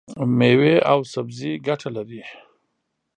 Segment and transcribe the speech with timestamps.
[0.37, 2.23] مېوې او سبزي ګټه لري.